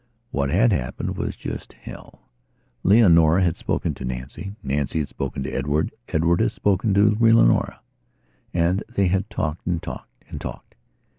[0.31, 2.23] What had happened was just Hell.
[2.81, 8.81] Leonora had spoken to Nancy; Nancy had spoken to Edward; Edward had spoken to Leonoraand
[8.89, 10.23] they had talked and talked.
[10.27, 10.73] And talked.